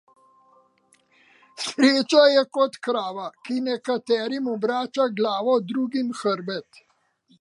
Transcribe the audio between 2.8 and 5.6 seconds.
krava, ki nekaterim obrača glavo,